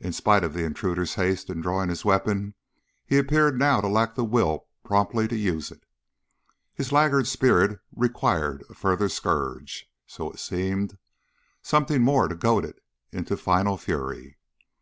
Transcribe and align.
In 0.00 0.14
spite 0.14 0.44
of 0.44 0.54
the 0.54 0.64
intruder's 0.64 1.16
haste 1.16 1.50
in 1.50 1.60
drawing 1.60 1.90
his 1.90 2.06
weapon, 2.06 2.54
he 3.04 3.18
appeared 3.18 3.58
now 3.58 3.82
to 3.82 3.86
lack 3.86 4.14
the 4.14 4.24
will 4.24 4.68
promptly 4.82 5.28
to 5.28 5.36
use 5.36 5.70
it 5.70 5.84
his 6.72 6.90
laggard 6.90 7.26
spirit 7.26 7.78
required 7.94 8.64
a 8.70 8.74
further 8.74 9.10
scourge, 9.10 9.90
so 10.06 10.30
it 10.30 10.38
seemed; 10.38 10.96
something 11.60 12.00
more 12.00 12.28
to 12.28 12.34
goad 12.34 12.64
it 12.64 12.82
into 13.12 13.36
final 13.36 13.76
fury. 13.76 14.38